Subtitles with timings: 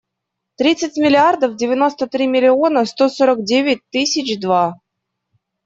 [0.55, 4.79] Тринадцать миллиардов девяносто три миллиона сто сорок девять тысяч два.